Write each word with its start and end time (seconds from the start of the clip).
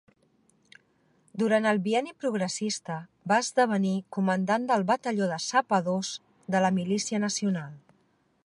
Durant 1.41 1.67
el 1.71 1.81
Bienni 1.87 2.13
Progressista 2.23 2.97
va 3.33 3.39
esdevenir 3.45 3.93
comandant 4.19 4.67
del 4.73 4.89
batalló 4.93 5.31
de 5.35 5.41
sapadors 5.49 6.15
de 6.57 6.67
la 6.67 6.77
milícia 6.83 7.25
nacional. 7.29 7.79